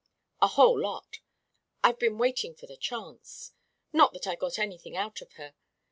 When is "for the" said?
2.55-2.75